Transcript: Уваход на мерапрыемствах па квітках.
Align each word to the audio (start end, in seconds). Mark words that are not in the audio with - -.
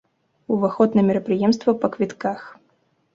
Уваход 0.53 0.95
на 0.99 1.03
мерапрыемствах 1.09 1.75
па 1.83 1.91
квітках. 1.97 2.39